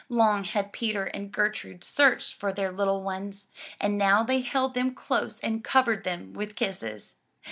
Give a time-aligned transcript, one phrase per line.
[0.09, 4.73] Long had Peter and Ger trude searched for their little ones, and now they held
[4.73, 7.17] them close and covered them with kisses.